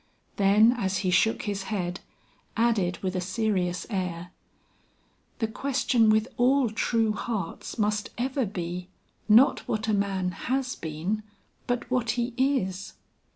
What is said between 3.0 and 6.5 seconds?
with a serious air, "The question with